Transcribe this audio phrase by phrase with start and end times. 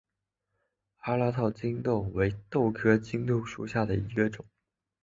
[1.01, 4.43] 阿拉套棘豆为豆科棘豆属下的一个种。